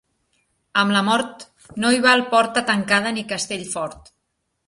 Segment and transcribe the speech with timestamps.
[0.83, 1.43] Amb la mort,
[1.83, 4.13] no hi val porta tancada ni castell fort.